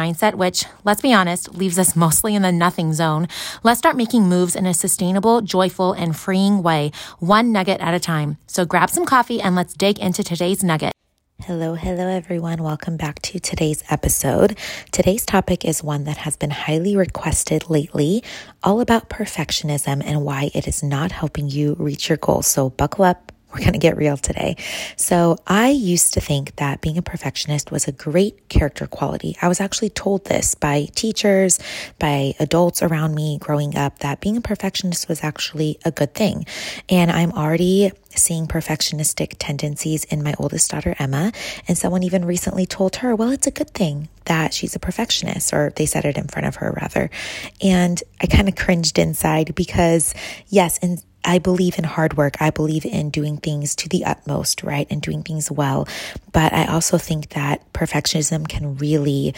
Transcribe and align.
mindset, 0.00 0.34
which, 0.34 0.64
let's 0.84 1.02
be 1.02 1.12
honest, 1.12 1.54
leaves 1.54 1.78
us 1.78 1.94
mostly 1.94 2.34
in 2.34 2.42
the 2.42 2.52
nothing 2.52 2.92
zone, 2.92 3.28
let's 3.62 3.78
start 3.78 3.96
making 3.96 4.28
moves 4.28 4.56
in 4.56 4.66
a 4.66 4.74
sustainable, 4.74 5.40
joyful, 5.42 5.92
and 5.92 6.16
freeing 6.16 6.62
way, 6.62 6.92
one 7.18 7.52
nugget 7.52 7.80
at 7.80 7.94
a 7.94 8.00
time. 8.00 8.38
So 8.46 8.64
grab 8.64 8.90
some 8.90 9.06
coffee 9.06 9.40
and 9.40 9.54
let's 9.54 9.74
dig 9.74 9.98
into 9.98 10.22
today's 10.22 10.62
nugget. 10.64 10.92
Hello, 11.44 11.74
hello, 11.74 12.06
everyone. 12.06 12.62
Welcome 12.62 12.98
back 12.98 13.22
to 13.22 13.40
today's 13.40 13.82
episode. 13.88 14.58
Today's 14.92 15.24
topic 15.24 15.64
is 15.64 15.82
one 15.82 16.04
that 16.04 16.18
has 16.18 16.36
been 16.36 16.50
highly 16.50 16.96
requested 16.96 17.70
lately, 17.70 18.22
all 18.62 18.82
about 18.82 19.08
perfectionism 19.08 20.02
and 20.04 20.22
why 20.22 20.50
it 20.54 20.68
is 20.68 20.82
not 20.82 21.12
helping 21.12 21.48
you 21.48 21.76
reach 21.78 22.10
your 22.10 22.18
goals. 22.18 22.46
So, 22.46 22.68
buckle 22.68 23.06
up, 23.06 23.29
we're 23.52 23.60
going 23.60 23.72
to 23.72 23.78
get 23.78 23.96
real 23.96 24.16
today. 24.16 24.56
So, 24.96 25.36
I 25.46 25.70
used 25.70 26.14
to 26.14 26.20
think 26.20 26.56
that 26.56 26.80
being 26.80 26.98
a 26.98 27.02
perfectionist 27.02 27.70
was 27.70 27.86
a 27.88 27.92
great 27.92 28.48
character 28.48 28.86
quality. 28.86 29.36
I 29.42 29.48
was 29.48 29.60
actually 29.60 29.90
told 29.90 30.24
this 30.24 30.54
by 30.54 30.86
teachers, 30.94 31.58
by 31.98 32.34
adults 32.38 32.82
around 32.82 33.14
me 33.14 33.38
growing 33.38 33.76
up, 33.76 34.00
that 34.00 34.20
being 34.20 34.36
a 34.36 34.40
perfectionist 34.40 35.08
was 35.08 35.22
actually 35.22 35.78
a 35.84 35.90
good 35.90 36.14
thing. 36.14 36.46
And 36.88 37.10
I'm 37.10 37.32
already 37.32 37.92
seeing 38.16 38.46
perfectionistic 38.46 39.36
tendencies 39.38 40.04
in 40.04 40.22
my 40.22 40.34
oldest 40.38 40.70
daughter, 40.70 40.94
Emma. 40.98 41.32
And 41.68 41.78
someone 41.78 42.02
even 42.02 42.24
recently 42.24 42.66
told 42.66 42.96
her, 42.96 43.14
well, 43.14 43.30
it's 43.30 43.46
a 43.46 43.52
good 43.52 43.70
thing 43.70 44.08
that 44.24 44.52
she's 44.52 44.76
a 44.76 44.78
perfectionist, 44.80 45.52
or 45.52 45.72
they 45.76 45.86
said 45.86 46.04
it 46.04 46.16
in 46.16 46.28
front 46.28 46.46
of 46.46 46.56
her, 46.56 46.72
rather. 46.72 47.10
And 47.60 48.02
I 48.20 48.26
kind 48.26 48.48
of 48.48 48.56
cringed 48.56 48.98
inside 48.98 49.54
because, 49.54 50.14
yes, 50.48 50.78
and 50.82 51.02
I 51.24 51.38
believe 51.38 51.78
in 51.78 51.84
hard 51.84 52.16
work. 52.16 52.40
I 52.40 52.50
believe 52.50 52.84
in 52.84 53.10
doing 53.10 53.36
things 53.36 53.74
to 53.76 53.88
the 53.88 54.04
utmost, 54.04 54.62
right? 54.62 54.86
And 54.90 55.02
doing 55.02 55.22
things 55.22 55.50
well. 55.50 55.86
But 56.32 56.52
I 56.52 56.66
also 56.66 56.98
think 56.98 57.30
that 57.30 57.72
perfectionism 57.72 58.48
can 58.48 58.76
really 58.76 59.34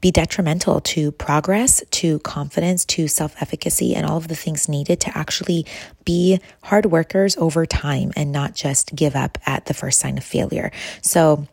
be 0.00 0.10
detrimental 0.10 0.80
to 0.80 1.10
progress, 1.12 1.82
to 1.90 2.18
confidence, 2.20 2.84
to 2.84 3.08
self 3.08 3.34
efficacy, 3.40 3.94
and 3.94 4.06
all 4.06 4.18
of 4.18 4.28
the 4.28 4.36
things 4.36 4.68
needed 4.68 5.00
to 5.00 5.18
actually 5.18 5.66
be 6.04 6.38
hard 6.62 6.86
workers 6.86 7.36
over 7.38 7.66
time 7.66 8.12
and 8.14 8.30
not 8.30 8.54
just 8.54 8.94
give 8.94 9.16
up 9.16 9.38
at 9.46 9.64
the 9.66 9.74
first 9.74 9.98
sign 9.98 10.18
of 10.18 10.24
failure. 10.24 10.70
So, 11.02 11.48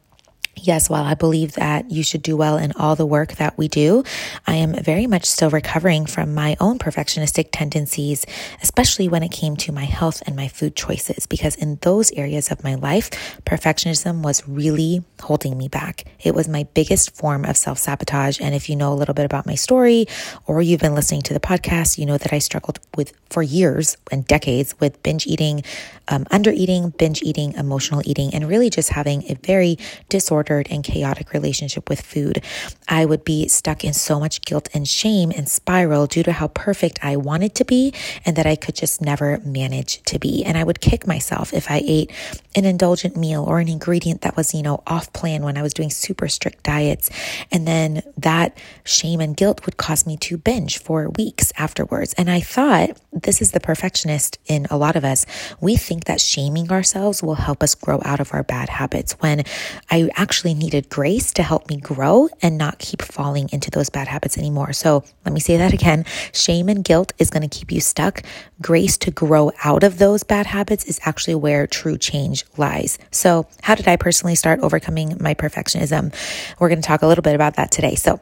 Yes, 0.55 0.87
while 0.89 1.03
I 1.03 1.15
believe 1.15 1.53
that 1.53 1.89
you 1.89 2.03
should 2.03 2.21
do 2.21 2.37
well 2.37 2.57
in 2.57 2.73
all 2.73 2.95
the 2.95 3.07
work 3.07 3.33
that 3.33 3.57
we 3.57 3.67
do, 3.67 4.03
I 4.45 4.55
am 4.55 4.73
very 4.73 5.07
much 5.07 5.25
still 5.25 5.49
recovering 5.49 6.05
from 6.05 6.35
my 6.35 6.55
own 6.59 6.77
perfectionistic 6.77 7.49
tendencies, 7.51 8.25
especially 8.61 9.07
when 9.07 9.23
it 9.23 9.31
came 9.31 9.57
to 9.57 9.71
my 9.71 9.85
health 9.85 10.21
and 10.27 10.35
my 10.35 10.47
food 10.47 10.75
choices, 10.75 11.25
because 11.25 11.55
in 11.55 11.79
those 11.81 12.11
areas 12.11 12.51
of 12.51 12.63
my 12.63 12.75
life, 12.75 13.09
perfectionism 13.45 14.21
was 14.21 14.47
really 14.47 15.03
holding 15.21 15.57
me 15.57 15.67
back. 15.67 16.05
It 16.23 16.35
was 16.35 16.47
my 16.47 16.67
biggest 16.75 17.15
form 17.15 17.45
of 17.45 17.57
self 17.57 17.79
sabotage. 17.79 18.39
And 18.39 18.53
if 18.53 18.69
you 18.69 18.75
know 18.75 18.93
a 18.93 18.95
little 18.95 19.15
bit 19.15 19.25
about 19.25 19.47
my 19.47 19.55
story 19.55 20.05
or 20.45 20.61
you've 20.61 20.81
been 20.81 20.95
listening 20.95 21.23
to 21.23 21.33
the 21.33 21.39
podcast, 21.39 21.97
you 21.97 22.05
know 22.05 22.19
that 22.19 22.31
I 22.31 22.37
struggled 22.37 22.79
with 22.95 23.11
for 23.30 23.42
years 23.42 23.97
and 24.11 24.25
decades 24.27 24.80
with 24.80 25.02
binge 25.02 25.25
eating, 25.25 25.63
um, 26.09 26.27
under 26.30 26.52
eating, 26.52 26.92
binge 26.92 27.23
eating, 27.23 27.53
emotional 27.53 28.03
eating, 28.05 28.33
and 28.36 28.47
really 28.47 28.69
just 28.69 28.89
having 28.89 29.23
a 29.31 29.33
very 29.43 29.80
disordered 30.09 30.42
disordered 30.43 30.67
and 30.70 30.83
chaotic 30.83 31.31
relationship 31.33 31.89
with 31.89 32.02
food. 32.02 32.43
I 32.87 33.05
would 33.05 33.23
be 33.23 33.48
stuck 33.48 33.83
in 33.83 33.93
so 33.93 34.20
much 34.20 34.42
guilt 34.42 34.67
and 34.73 34.87
shame 34.87 35.31
and 35.31 35.48
spiral 35.48 36.05
due 36.05 36.23
to 36.23 36.33
how 36.33 36.48
perfect 36.49 36.99
I 37.02 37.15
wanted 37.15 37.55
to 37.55 37.65
be 37.65 37.93
and 38.26 38.36
that 38.36 38.45
I 38.45 38.55
could 38.55 38.76
just 38.76 39.02
never 39.02 39.39
manage 39.45 40.04
to 40.04 40.20
be. 40.20 40.43
And 40.43 40.58
I 40.58 40.64
would 40.64 40.81
kick 40.81 41.08
myself 41.08 41.54
if 41.54 41.71
I 41.71 41.81
ate 41.86 42.11
an 42.55 42.65
indulgent 42.65 43.15
meal 43.15 43.43
or 43.43 43.59
an 43.59 43.70
ingredient 43.70 44.21
that 44.21 44.36
was, 44.36 44.54
you 44.54 44.61
know, 44.61 44.83
off 44.86 45.11
plan 45.14 45.43
when 45.43 45.58
I 45.58 45.61
was 45.61 45.73
doing 45.73 45.89
super 45.89 46.27
strict 46.27 46.64
diets. 46.64 47.10
And 47.52 47.65
then 47.67 48.04
that 48.17 48.58
shame 48.83 49.21
and 49.21 49.36
guilt 49.36 49.65
would 49.65 49.77
cause 49.77 50.05
me 50.05 50.17
to 50.17 50.37
binge 50.37 50.77
for 50.77 51.10
weeks 51.10 51.54
afterwards. 51.58 52.14
And 52.17 52.30
I 52.30 52.42
thought 52.42 52.98
this 53.14 53.42
is 53.42 53.52
the 53.52 53.60
perfectionist 53.60 54.39
in 54.48 54.67
a 54.70 54.77
lot 54.77 54.95
of 54.95 55.05
us. 55.05 55.25
We 55.61 55.77
think 55.77 56.05
that 56.05 56.20
shaming 56.20 56.71
ourselves 56.71 57.23
will 57.23 57.36
help 57.36 57.64
us 57.64 57.75
grow 57.75 58.02
out 58.04 58.20
of 58.20 58.33
our 58.33 58.43
bad 58.43 58.70
habits 58.70 59.14
when 59.20 59.43
I 59.89 60.10
actually 60.15 60.33
actually 60.33 60.55
needed 60.55 60.89
grace 60.89 61.32
to 61.32 61.44
help 61.44 61.70
me 61.70 61.77
grow 61.77 62.27
and 62.42 62.58
not 62.58 62.80
keep 62.80 63.04
falling 63.04 63.48
into 63.52 63.70
those 63.70 63.92
bad 63.92 64.08
habits 64.08 64.36
anymore. 64.36 64.73
So 64.73 65.04
let 65.23 65.32
me 65.32 65.39
say 65.39 65.58
that 65.58 65.73
again. 65.73 66.05
Shame 66.33 66.70
and 66.70 66.83
guilt 66.83 67.14
is 67.20 67.30
going 67.30 67.48
to 67.48 67.55
keep 67.55 67.71
you 67.71 67.80
stuck. 67.80 68.23
Grace 68.60 68.98
to 68.98 69.11
grow 69.11 69.52
out 69.64 69.83
of 69.83 69.99
those 69.99 70.23
bad 70.23 70.48
habits 70.48 70.86
is 70.86 70.99
actually 71.04 71.36
where 71.36 71.67
true 71.67 71.99
change 71.99 72.45
lies. 72.58 72.98
So 73.11 73.48
how 73.61 73.76
did 73.76 73.88
I 73.88 73.95
personally 73.95 74.33
start 74.33 74.61
overcoming 74.61 75.17
my 75.20 75.36
perfectionism? 75.36 76.11
We're 76.58 76.70
going 76.70 76.82
to 76.82 76.88
talk 76.88 77.04
a 77.04 77.08
little 77.08 77.22
bit 77.22 77.36
about 77.36 77.58
that 77.58 77.70
today. 77.70 77.93
So 77.93 78.20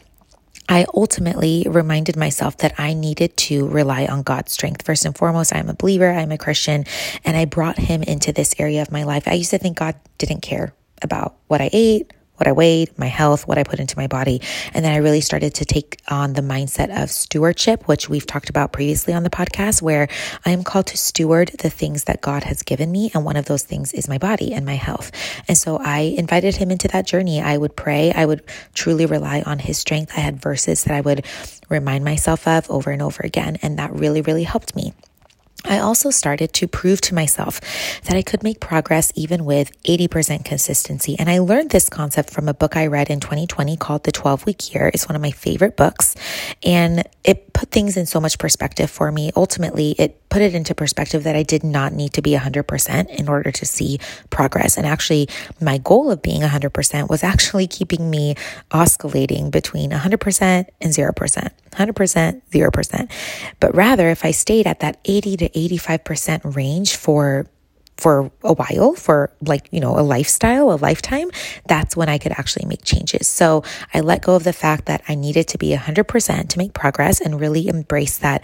I 0.67 0.85
ultimately 0.93 1.65
reminded 1.69 2.17
myself 2.17 2.57
that 2.57 2.77
I 2.77 2.93
needed 2.93 3.37
to 3.47 3.69
rely 3.69 4.05
on 4.05 4.23
God's 4.23 4.51
strength. 4.51 4.85
First 4.85 5.05
and 5.05 5.17
foremost, 5.17 5.55
I'm 5.55 5.69
a 5.69 5.75
believer, 5.75 6.11
I'm 6.11 6.33
a 6.33 6.37
Christian, 6.37 6.83
and 7.23 7.37
I 7.37 7.45
brought 7.45 7.77
Him 7.77 8.03
into 8.03 8.33
this 8.33 8.53
area 8.59 8.81
of 8.81 8.91
my 8.91 9.03
life. 9.03 9.29
I 9.29 9.35
used 9.35 9.51
to 9.51 9.57
think 9.57 9.77
God 9.77 9.95
didn't 10.17 10.41
care 10.41 10.73
about 11.01 11.35
what 11.47 11.61
I 11.61 11.69
ate, 11.73 12.13
what 12.41 12.47
I 12.47 12.53
weighed, 12.53 12.97
my 12.97 13.05
health, 13.05 13.47
what 13.47 13.59
I 13.59 13.63
put 13.63 13.79
into 13.79 13.95
my 13.95 14.07
body. 14.07 14.41
And 14.73 14.83
then 14.83 14.91
I 14.91 14.97
really 14.97 15.21
started 15.21 15.53
to 15.53 15.65
take 15.65 16.01
on 16.07 16.33
the 16.33 16.41
mindset 16.41 16.89
of 17.03 17.11
stewardship, 17.11 17.87
which 17.87 18.09
we've 18.09 18.25
talked 18.25 18.49
about 18.49 18.73
previously 18.73 19.13
on 19.13 19.21
the 19.21 19.29
podcast, 19.29 19.83
where 19.83 20.07
I 20.43 20.49
am 20.49 20.63
called 20.63 20.87
to 20.87 20.97
steward 20.97 21.49
the 21.59 21.69
things 21.69 22.05
that 22.05 22.19
God 22.19 22.43
has 22.45 22.63
given 22.63 22.91
me. 22.91 23.11
And 23.13 23.25
one 23.25 23.35
of 23.35 23.45
those 23.45 23.61
things 23.61 23.93
is 23.93 24.09
my 24.09 24.17
body 24.17 24.53
and 24.53 24.65
my 24.65 24.73
health. 24.73 25.11
And 25.47 25.55
so 25.55 25.77
I 25.77 25.99
invited 25.99 26.55
him 26.55 26.71
into 26.71 26.87
that 26.87 27.05
journey. 27.05 27.41
I 27.41 27.57
would 27.57 27.75
pray. 27.75 28.11
I 28.11 28.25
would 28.25 28.43
truly 28.73 29.05
rely 29.05 29.43
on 29.45 29.59
his 29.59 29.77
strength. 29.77 30.13
I 30.17 30.21
had 30.21 30.41
verses 30.41 30.83
that 30.85 30.95
I 30.95 31.01
would 31.01 31.23
remind 31.69 32.03
myself 32.03 32.47
of 32.47 32.67
over 32.71 32.89
and 32.89 33.03
over 33.03 33.21
again. 33.23 33.59
And 33.61 33.77
that 33.77 33.93
really, 33.93 34.21
really 34.21 34.45
helped 34.45 34.75
me. 34.75 34.93
I 35.65 35.79
also 35.79 36.09
started 36.09 36.53
to 36.53 36.67
prove 36.67 37.01
to 37.01 37.15
myself 37.15 37.61
that 38.05 38.15
I 38.15 38.21
could 38.21 38.43
make 38.43 38.59
progress 38.59 39.11
even 39.15 39.45
with 39.45 39.71
80% 39.83 40.43
consistency. 40.43 41.15
And 41.19 41.29
I 41.29 41.39
learned 41.39 41.69
this 41.69 41.89
concept 41.89 42.31
from 42.31 42.47
a 42.47 42.53
book 42.53 42.75
I 42.75 42.87
read 42.87 43.09
in 43.09 43.19
2020 43.19 43.77
called 43.77 44.03
The 44.03 44.11
12 44.11 44.45
Week 44.45 44.73
Year. 44.73 44.89
It's 44.93 45.07
one 45.07 45.15
of 45.15 45.21
my 45.21 45.31
favorite 45.31 45.77
books. 45.77 46.15
And 46.63 47.03
it 47.23 47.53
put 47.53 47.69
things 47.69 47.97
in 47.97 48.05
so 48.05 48.19
much 48.19 48.39
perspective 48.39 48.89
for 48.89 49.11
me. 49.11 49.31
Ultimately, 49.35 49.91
it 49.99 50.17
put 50.29 50.41
it 50.41 50.55
into 50.55 50.73
perspective 50.73 51.23
that 51.23 51.35
I 51.35 51.43
did 51.43 51.63
not 51.63 51.93
need 51.93 52.13
to 52.13 52.21
be 52.21 52.31
100% 52.31 53.09
in 53.09 53.29
order 53.29 53.51
to 53.51 53.65
see 53.65 53.99
progress. 54.29 54.77
And 54.77 54.87
actually, 54.87 55.29
my 55.59 55.77
goal 55.77 56.09
of 56.09 56.21
being 56.21 56.41
100% 56.41 57.09
was 57.09 57.23
actually 57.23 57.67
keeping 57.67 58.09
me 58.09 58.35
oscillating 58.71 59.51
between 59.51 59.91
100% 59.91 60.65
and 60.81 60.93
0%, 60.93 61.49
100%, 61.71 62.41
0%. 62.51 63.11
But 63.59 63.75
rather, 63.75 64.09
if 64.09 64.25
I 64.25 64.31
stayed 64.31 64.65
at 64.65 64.79
that 64.79 64.97
80 65.05 65.37
to 65.37 65.49
85% 65.49 66.55
range 66.55 66.95
for 66.95 67.47
for 68.01 68.31
a 68.41 68.53
while, 68.53 68.93
for 68.95 69.31
like, 69.41 69.67
you 69.71 69.79
know, 69.79 69.95
a 69.97 70.01
lifestyle, 70.01 70.71
a 70.71 70.75
lifetime, 70.75 71.29
that's 71.67 71.95
when 71.95 72.09
I 72.09 72.17
could 72.17 72.31
actually 72.31 72.65
make 72.65 72.83
changes. 72.83 73.27
So 73.27 73.63
I 73.93 73.99
let 73.99 74.23
go 74.23 74.33
of 74.33 74.43
the 74.43 74.53
fact 74.53 74.87
that 74.87 75.03
I 75.07 75.13
needed 75.13 75.47
to 75.49 75.59
be 75.59 75.69
100% 75.75 76.49
to 76.49 76.57
make 76.57 76.73
progress 76.73 77.21
and 77.21 77.39
really 77.39 77.67
embrace 77.67 78.17
that 78.17 78.43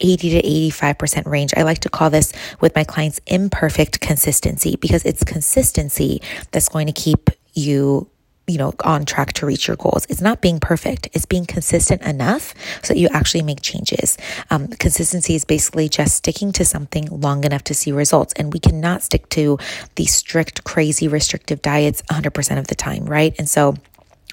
80 0.00 0.30
to 0.30 0.42
85% 0.42 1.26
range. 1.26 1.52
I 1.54 1.64
like 1.64 1.80
to 1.80 1.90
call 1.90 2.08
this 2.08 2.32
with 2.60 2.74
my 2.74 2.82
clients 2.82 3.20
imperfect 3.26 4.00
consistency 4.00 4.76
because 4.76 5.04
it's 5.04 5.22
consistency 5.22 6.22
that's 6.50 6.70
going 6.70 6.86
to 6.86 6.92
keep 6.94 7.28
you 7.52 8.08
you 8.46 8.58
know, 8.58 8.74
on 8.84 9.04
track 9.06 9.32
to 9.34 9.46
reach 9.46 9.66
your 9.66 9.76
goals. 9.76 10.06
It's 10.08 10.20
not 10.20 10.40
being 10.40 10.60
perfect. 10.60 11.08
It's 11.12 11.24
being 11.24 11.46
consistent 11.46 12.02
enough 12.02 12.54
so 12.82 12.92
that 12.92 13.00
you 13.00 13.08
actually 13.12 13.42
make 13.42 13.62
changes. 13.62 14.18
Um, 14.50 14.68
consistency 14.68 15.34
is 15.34 15.44
basically 15.44 15.88
just 15.88 16.16
sticking 16.16 16.52
to 16.52 16.64
something 16.64 17.06
long 17.06 17.44
enough 17.44 17.64
to 17.64 17.74
see 17.74 17.92
results. 17.92 18.34
And 18.34 18.52
we 18.52 18.58
cannot 18.58 19.02
stick 19.02 19.28
to 19.30 19.58
these 19.94 20.14
strict, 20.14 20.64
crazy, 20.64 21.08
restrictive 21.08 21.62
diets 21.62 22.02
100% 22.10 22.58
of 22.58 22.66
the 22.66 22.74
time, 22.74 23.06
right? 23.06 23.34
And 23.38 23.48
so 23.48 23.76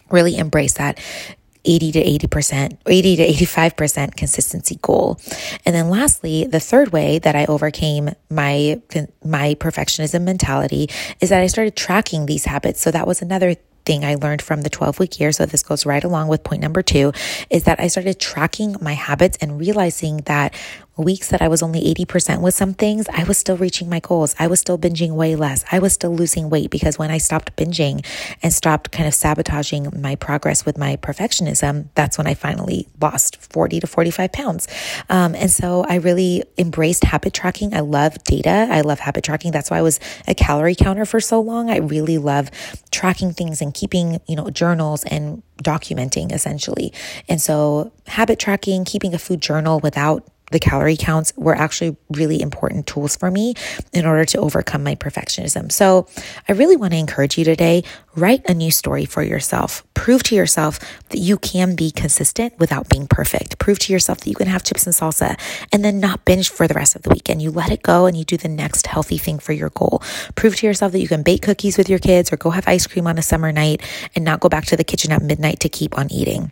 really 0.09 0.37
embrace 0.37 0.73
that 0.73 0.99
80 1.63 1.91
to 1.91 2.03
80%, 2.27 2.77
80 2.85 3.15
to 3.17 3.27
85% 3.45 4.15
consistency 4.15 4.79
goal. 4.81 5.19
And 5.65 5.75
then 5.75 5.89
lastly, 5.89 6.45
the 6.45 6.59
third 6.59 6.91
way 6.91 7.19
that 7.19 7.35
I 7.35 7.45
overcame 7.45 8.09
my, 8.29 8.81
my 9.23 9.55
perfectionism 9.55 10.23
mentality 10.23 10.89
is 11.19 11.29
that 11.29 11.41
I 11.41 11.47
started 11.47 11.75
tracking 11.75 12.25
these 12.25 12.45
habits. 12.45 12.81
So 12.81 12.91
that 12.91 13.07
was 13.07 13.21
another 13.21 13.55
thing 13.85 14.05
I 14.05 14.15
learned 14.15 14.41
from 14.41 14.61
the 14.61 14.69
12 14.69 14.99
week 14.99 15.19
year. 15.19 15.31
So 15.31 15.45
this 15.45 15.63
goes 15.63 15.85
right 15.85 16.03
along 16.03 16.27
with 16.27 16.43
point 16.43 16.61
number 16.61 16.81
two 16.81 17.11
is 17.49 17.63
that 17.65 17.79
I 17.79 17.87
started 17.87 18.19
tracking 18.19 18.75
my 18.81 18.93
habits 18.93 19.37
and 19.41 19.59
realizing 19.59 20.17
that 20.25 20.53
weeks 21.03 21.29
that 21.29 21.41
I 21.41 21.47
was 21.47 21.61
only 21.61 21.81
80% 21.93 22.41
with 22.41 22.53
some 22.53 22.73
things, 22.73 23.07
I 23.09 23.23
was 23.23 23.37
still 23.37 23.57
reaching 23.57 23.89
my 23.89 23.99
goals. 23.99 24.35
I 24.39 24.47
was 24.47 24.59
still 24.59 24.77
binging 24.77 25.11
way 25.11 25.35
less. 25.35 25.63
I 25.71 25.79
was 25.79 25.93
still 25.93 26.15
losing 26.15 26.49
weight 26.49 26.69
because 26.69 26.97
when 26.97 27.11
I 27.11 27.17
stopped 27.17 27.55
binging 27.55 28.05
and 28.41 28.53
stopped 28.53 28.91
kind 28.91 29.07
of 29.07 29.13
sabotaging 29.13 29.89
my 30.01 30.15
progress 30.15 30.65
with 30.65 30.77
my 30.77 30.97
perfectionism, 30.97 31.89
that's 31.95 32.17
when 32.17 32.27
I 32.27 32.33
finally 32.33 32.87
lost 32.99 33.37
40 33.37 33.79
to 33.81 33.87
45 33.87 34.31
pounds. 34.31 34.67
Um, 35.09 35.35
and 35.35 35.51
so 35.51 35.85
I 35.87 35.95
really 35.95 36.43
embraced 36.57 37.03
habit 37.03 37.33
tracking. 37.33 37.73
I 37.73 37.81
love 37.81 38.23
data. 38.23 38.67
I 38.69 38.81
love 38.81 38.99
habit 38.99 39.23
tracking. 39.23 39.51
That's 39.51 39.69
why 39.69 39.79
I 39.79 39.81
was 39.81 39.99
a 40.27 40.35
calorie 40.35 40.75
counter 40.75 41.05
for 41.05 41.19
so 41.19 41.41
long. 41.41 41.69
I 41.69 41.77
really 41.77 42.17
love 42.17 42.51
tracking 42.91 43.33
things 43.33 43.61
and 43.61 43.73
keeping, 43.73 44.19
you 44.27 44.35
know, 44.35 44.49
journals 44.49 45.03
and 45.05 45.43
documenting 45.63 46.31
essentially. 46.31 46.93
And 47.29 47.41
so 47.41 47.91
habit 48.07 48.39
tracking, 48.39 48.85
keeping 48.85 49.13
a 49.13 49.19
food 49.19 49.41
journal 49.41 49.79
without 49.79 50.27
the 50.51 50.59
calorie 50.59 50.97
counts 50.97 51.33
were 51.35 51.55
actually 51.55 51.97
really 52.09 52.41
important 52.41 52.87
tools 52.87 53.15
for 53.15 53.31
me 53.31 53.55
in 53.93 54.05
order 54.05 54.25
to 54.25 54.39
overcome 54.39 54.83
my 54.83 54.95
perfectionism. 54.95 55.71
So 55.71 56.07
I 56.47 56.53
really 56.53 56.75
want 56.75 56.93
to 56.93 56.99
encourage 56.99 57.37
you 57.37 57.43
today 57.43 57.83
write 58.15 58.47
a 58.49 58.53
new 58.53 58.71
story 58.71 59.05
for 59.05 59.23
yourself. 59.23 59.83
Prove 59.93 60.23
to 60.23 60.35
yourself 60.35 60.79
that 61.09 61.19
you 61.19 61.37
can 61.37 61.75
be 61.75 61.91
consistent 61.91 62.57
without 62.59 62.89
being 62.89 63.07
perfect. 63.07 63.57
Prove 63.57 63.79
to 63.79 63.93
yourself 63.93 64.19
that 64.19 64.29
you 64.29 64.35
can 64.35 64.47
have 64.47 64.63
chips 64.63 64.85
and 64.85 64.93
salsa 64.93 65.39
and 65.71 65.85
then 65.85 65.99
not 65.99 66.25
binge 66.25 66.49
for 66.49 66.67
the 66.67 66.73
rest 66.73 66.95
of 66.95 67.03
the 67.03 67.09
weekend. 67.09 67.41
You 67.41 67.51
let 67.51 67.71
it 67.71 67.83
go 67.83 68.05
and 68.05 68.17
you 68.17 68.25
do 68.25 68.37
the 68.37 68.49
next 68.49 68.87
healthy 68.87 69.17
thing 69.17 69.39
for 69.39 69.53
your 69.53 69.69
goal. 69.69 70.01
Prove 70.35 70.55
to 70.57 70.67
yourself 70.67 70.91
that 70.91 70.99
you 70.99 71.07
can 71.07 71.23
bake 71.23 71.41
cookies 71.41 71.77
with 71.77 71.89
your 71.89 71.99
kids 71.99 72.33
or 72.33 72.37
go 72.37 72.49
have 72.49 72.67
ice 72.67 72.87
cream 72.87 73.07
on 73.07 73.17
a 73.17 73.21
summer 73.21 73.51
night 73.51 73.81
and 74.15 74.25
not 74.25 74.39
go 74.39 74.49
back 74.49 74.65
to 74.65 74.75
the 74.75 74.83
kitchen 74.83 75.11
at 75.11 75.21
midnight 75.21 75.59
to 75.61 75.69
keep 75.69 75.97
on 75.97 76.11
eating 76.11 76.51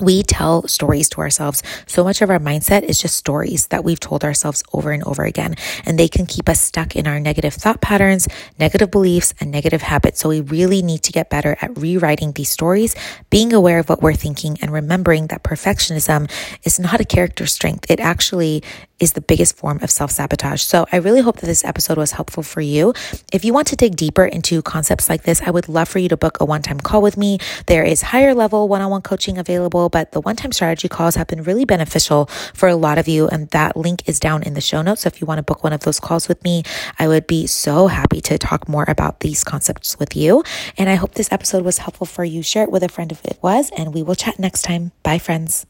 we 0.00 0.22
tell 0.22 0.66
stories 0.66 1.08
to 1.10 1.20
ourselves. 1.20 1.62
So 1.86 2.04
much 2.04 2.22
of 2.22 2.30
our 2.30 2.38
mindset 2.38 2.82
is 2.82 2.98
just 2.98 3.16
stories 3.16 3.66
that 3.68 3.84
we've 3.84 4.00
told 4.00 4.24
ourselves 4.24 4.62
over 4.72 4.92
and 4.92 5.02
over 5.04 5.24
again. 5.24 5.56
And 5.84 5.98
they 5.98 6.08
can 6.08 6.26
keep 6.26 6.48
us 6.48 6.60
stuck 6.60 6.96
in 6.96 7.06
our 7.06 7.20
negative 7.20 7.54
thought 7.54 7.80
patterns, 7.80 8.28
negative 8.58 8.90
beliefs, 8.90 9.34
and 9.40 9.50
negative 9.50 9.82
habits. 9.82 10.20
So 10.20 10.28
we 10.28 10.40
really 10.40 10.82
need 10.82 11.02
to 11.04 11.12
get 11.12 11.30
better 11.30 11.56
at 11.60 11.78
rewriting 11.78 12.32
these 12.32 12.48
stories, 12.48 12.94
being 13.30 13.52
aware 13.52 13.78
of 13.78 13.88
what 13.88 14.02
we're 14.02 14.14
thinking, 14.14 14.58
and 14.62 14.72
remembering 14.72 15.28
that 15.28 15.42
perfectionism 15.42 16.30
is 16.64 16.78
not 16.80 17.00
a 17.00 17.04
character 17.04 17.46
strength. 17.46 17.90
It 17.90 18.00
actually 18.00 18.62
is 19.00 19.14
the 19.14 19.20
biggest 19.20 19.56
form 19.56 19.80
of 19.82 19.90
self 19.90 20.10
sabotage. 20.10 20.62
So 20.62 20.86
I 20.92 20.96
really 20.96 21.20
hope 21.20 21.36
that 21.36 21.46
this 21.46 21.64
episode 21.64 21.98
was 21.98 22.12
helpful 22.12 22.42
for 22.42 22.60
you. 22.60 22.92
If 23.32 23.44
you 23.44 23.52
want 23.52 23.66
to 23.68 23.76
dig 23.76 23.96
deeper 23.96 24.24
into 24.24 24.62
concepts 24.62 25.08
like 25.08 25.22
this, 25.24 25.42
I 25.42 25.50
would 25.50 25.68
love 25.68 25.88
for 25.88 25.98
you 25.98 26.08
to 26.10 26.16
book 26.16 26.38
a 26.40 26.44
one 26.44 26.62
time 26.62 26.78
call 26.78 27.02
with 27.02 27.16
me. 27.16 27.38
There 27.66 27.82
is 27.82 28.02
higher 28.02 28.34
level 28.34 28.68
one 28.68 28.82
on 28.82 28.90
one 28.90 29.02
coaching 29.02 29.38
available, 29.38 29.88
but 29.88 30.12
the 30.12 30.20
one 30.20 30.36
time 30.36 30.52
strategy 30.52 30.88
calls 30.88 31.16
have 31.16 31.26
been 31.26 31.42
really 31.42 31.64
beneficial 31.64 32.26
for 32.54 32.68
a 32.68 32.76
lot 32.76 32.98
of 32.98 33.08
you. 33.08 33.28
And 33.28 33.48
that 33.50 33.76
link 33.76 34.08
is 34.08 34.20
down 34.20 34.42
in 34.42 34.54
the 34.54 34.60
show 34.60 34.82
notes. 34.82 35.02
So 35.02 35.08
if 35.08 35.20
you 35.20 35.26
want 35.26 35.38
to 35.38 35.42
book 35.42 35.64
one 35.64 35.72
of 35.72 35.80
those 35.80 35.98
calls 35.98 36.28
with 36.28 36.42
me, 36.44 36.62
I 36.98 37.08
would 37.08 37.26
be 37.26 37.46
so 37.46 37.86
happy 37.86 38.20
to 38.22 38.38
talk 38.38 38.68
more 38.68 38.84
about 38.86 39.20
these 39.20 39.42
concepts 39.44 39.98
with 39.98 40.14
you. 40.14 40.44
And 40.76 40.90
I 40.90 40.94
hope 40.94 41.14
this 41.14 41.32
episode 41.32 41.64
was 41.64 41.78
helpful 41.78 42.06
for 42.06 42.24
you. 42.24 42.42
Share 42.42 42.64
it 42.64 42.70
with 42.70 42.82
a 42.82 42.88
friend 42.88 43.10
if 43.10 43.24
it 43.24 43.38
was, 43.42 43.70
and 43.76 43.94
we 43.94 44.02
will 44.02 44.14
chat 44.14 44.38
next 44.38 44.62
time. 44.62 44.92
Bye, 45.02 45.18
friends. 45.18 45.69